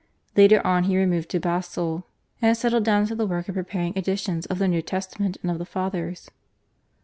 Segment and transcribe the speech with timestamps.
[0.35, 2.07] Later on he removed to Basle
[2.41, 5.59] and settled down to the work of preparing editions of the New Testament and of
[5.59, 6.31] the Fathers.